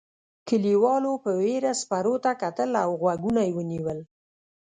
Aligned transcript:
کليوالو 0.47 1.11
په 1.23 1.31
وېره 1.41 1.71
سپرو 1.81 2.15
ته 2.23 2.31
کتل 2.41 2.69
او 2.83 2.89
غوږونه 3.01 3.41
یې 3.47 3.51
ونیول. 3.57 3.99